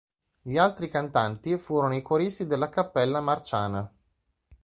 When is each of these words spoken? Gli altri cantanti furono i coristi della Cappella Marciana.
Gli 0.41 0.57
altri 0.57 0.89
cantanti 0.89 1.59
furono 1.59 1.93
i 1.95 2.01
coristi 2.01 2.47
della 2.47 2.69
Cappella 2.69 3.21
Marciana. 3.21 3.87